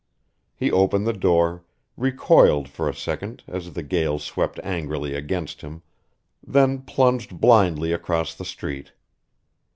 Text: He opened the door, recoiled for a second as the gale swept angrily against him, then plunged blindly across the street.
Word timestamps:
He 0.55 0.71
opened 0.71 1.05
the 1.05 1.13
door, 1.13 1.63
recoiled 1.95 2.67
for 2.67 2.89
a 2.89 2.95
second 2.95 3.43
as 3.47 3.73
the 3.73 3.83
gale 3.83 4.17
swept 4.17 4.59
angrily 4.63 5.13
against 5.13 5.61
him, 5.61 5.83
then 6.41 6.81
plunged 6.81 7.39
blindly 7.39 7.93
across 7.93 8.33
the 8.33 8.43
street. 8.45 8.93